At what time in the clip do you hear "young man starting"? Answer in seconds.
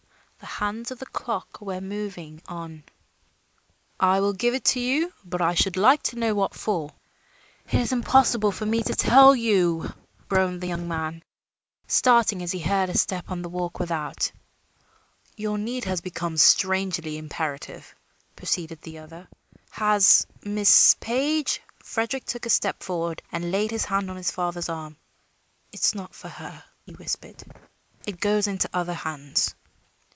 10.67-12.41